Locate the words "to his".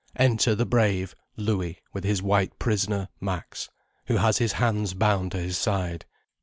5.33-5.59